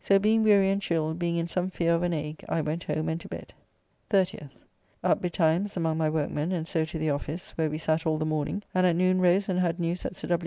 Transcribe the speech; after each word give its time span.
So 0.00 0.18
being 0.18 0.42
weary 0.42 0.70
and 0.70 0.82
chill, 0.82 1.14
being 1.14 1.36
in 1.36 1.46
some 1.46 1.70
fear 1.70 1.94
of 1.94 2.02
an 2.02 2.12
ague, 2.12 2.44
I 2.48 2.60
went 2.60 2.82
home 2.82 3.08
and 3.08 3.20
to 3.20 3.28
bed. 3.28 3.54
30th. 4.10 4.50
Up 5.04 5.22
betimes 5.22 5.76
among 5.76 5.96
my 5.96 6.10
workmen, 6.10 6.50
and 6.50 6.66
so 6.66 6.84
to 6.84 6.98
the 6.98 7.10
office, 7.10 7.52
where 7.52 7.70
we 7.70 7.78
sat 7.78 8.04
all 8.04 8.18
the 8.18 8.26
morning, 8.26 8.64
and 8.74 8.84
at 8.84 8.96
noon 8.96 9.20
rose 9.20 9.48
and 9.48 9.60
had 9.60 9.78
news 9.78 10.02
that 10.02 10.16
Sir 10.16 10.26
W. 10.26 10.44